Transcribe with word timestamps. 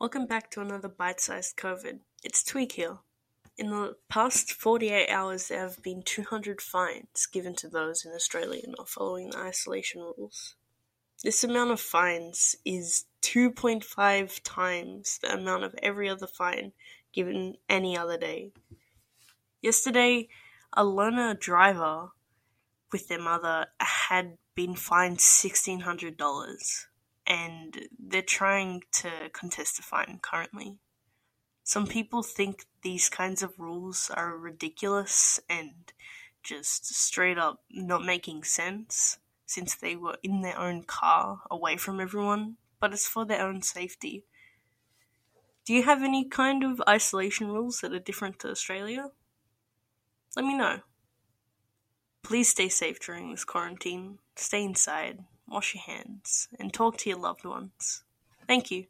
Welcome 0.00 0.24
back 0.24 0.50
to 0.52 0.62
another 0.62 0.88
bite 0.88 1.20
sized 1.20 1.58
COVID. 1.58 1.98
It's 2.24 2.42
Tweak 2.42 2.72
here. 2.72 3.00
In 3.58 3.68
the 3.68 3.96
past 4.08 4.50
48 4.50 5.10
hours, 5.10 5.48
there 5.48 5.60
have 5.60 5.82
been 5.82 6.02
200 6.02 6.62
fines 6.62 7.26
given 7.30 7.54
to 7.56 7.68
those 7.68 8.06
in 8.06 8.12
Australia 8.12 8.62
not 8.66 8.88
following 8.88 9.28
the 9.28 9.36
isolation 9.36 10.00
rules. 10.00 10.54
This 11.22 11.44
amount 11.44 11.72
of 11.72 11.82
fines 11.82 12.56
is 12.64 13.04
2.5 13.20 14.40
times 14.42 15.18
the 15.20 15.34
amount 15.34 15.64
of 15.64 15.74
every 15.82 16.08
other 16.08 16.26
fine 16.26 16.72
given 17.12 17.56
any 17.68 17.94
other 17.94 18.16
day. 18.16 18.52
Yesterday, 19.60 20.30
a 20.72 20.82
learner 20.82 21.34
driver 21.34 22.08
with 22.90 23.08
their 23.08 23.20
mother 23.20 23.66
had 23.78 24.38
been 24.54 24.76
fined 24.76 25.18
$1,600 25.18 26.86
and 27.30 27.86
they're 27.96 28.22
trying 28.22 28.82
to 28.90 29.08
contest 29.32 29.76
the 29.76 29.82
fine 29.84 30.18
currently. 30.20 30.78
Some 31.62 31.86
people 31.86 32.24
think 32.24 32.64
these 32.82 33.08
kinds 33.08 33.40
of 33.40 33.56
rules 33.56 34.10
are 34.12 34.36
ridiculous 34.36 35.38
and 35.48 35.92
just 36.42 36.86
straight 36.92 37.38
up 37.38 37.60
not 37.70 38.04
making 38.04 38.42
sense 38.42 39.18
since 39.46 39.76
they 39.76 39.94
were 39.94 40.16
in 40.24 40.40
their 40.40 40.58
own 40.58 40.82
car 40.82 41.42
away 41.48 41.76
from 41.76 42.00
everyone, 42.00 42.56
but 42.80 42.92
it's 42.92 43.06
for 43.06 43.24
their 43.24 43.46
own 43.46 43.62
safety. 43.62 44.24
Do 45.64 45.72
you 45.72 45.84
have 45.84 46.02
any 46.02 46.28
kind 46.28 46.64
of 46.64 46.82
isolation 46.88 47.46
rules 47.46 47.80
that 47.80 47.92
are 47.92 48.00
different 48.00 48.40
to 48.40 48.50
Australia? 48.50 49.10
Let 50.34 50.46
me 50.46 50.56
know. 50.56 50.80
Please 52.24 52.48
stay 52.48 52.68
safe 52.68 52.98
during 52.98 53.30
this 53.30 53.44
quarantine. 53.44 54.18
Stay 54.34 54.64
inside, 54.64 55.20
wash 55.50 55.74
your 55.74 55.82
hands, 55.82 56.48
and 56.58 56.72
talk 56.72 56.96
to 56.98 57.10
your 57.10 57.18
loved 57.18 57.44
ones. 57.44 58.04
Thank 58.46 58.70
you. 58.70 58.86